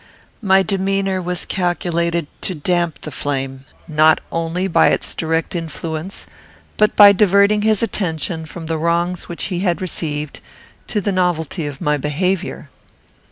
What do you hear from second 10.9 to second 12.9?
the novelty of my behaviour.